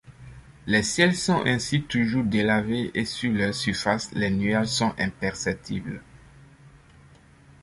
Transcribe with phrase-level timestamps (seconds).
[0.65, 6.01] Les ciels sont ainsi toujours délavés et sur leur surface les nuages sont imperceptibles.